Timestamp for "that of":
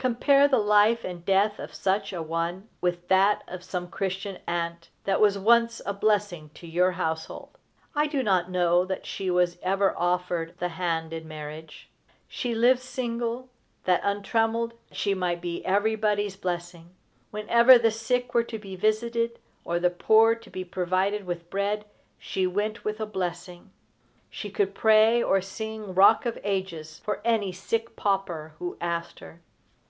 3.08-3.62